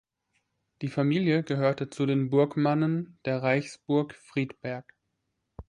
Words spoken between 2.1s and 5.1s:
Burgmannen der Reichsburg Friedberg.